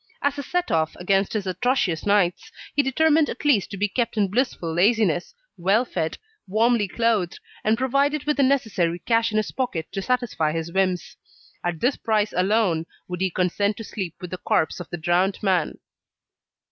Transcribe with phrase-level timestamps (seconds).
[0.23, 4.17] As a set off against his atrocious nights, he determined at least to be kept
[4.17, 9.51] in blissful laziness, well fed, warmly clothed, and provided with the necessary cash in his
[9.51, 11.17] pocket to satisfy his whims.
[11.63, 15.37] At this price alone, would he consent to sleep with the corpse of the drowned
[15.43, 15.77] man.